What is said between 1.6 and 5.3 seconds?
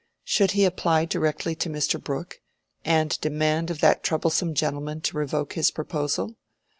Mr. Brooke, and demand of that troublesome gentleman to